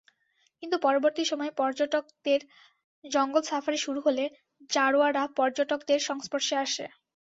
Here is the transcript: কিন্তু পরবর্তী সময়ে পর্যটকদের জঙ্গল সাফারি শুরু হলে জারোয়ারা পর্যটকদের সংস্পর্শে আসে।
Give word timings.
কিন্তু 0.63 0.77
পরবর্তী 0.79 1.23
সময়ে 1.25 1.57
পর্যটকদের 1.57 2.39
জঙ্গল 3.03 3.43
সাফারি 3.43 3.79
শুরু 3.79 3.99
হলে 4.01 4.23
জারোয়ারা 4.69 5.23
পর্যটকদের 5.37 5.99
সংস্পর্শে 6.01 6.55
আসে। 6.65 6.85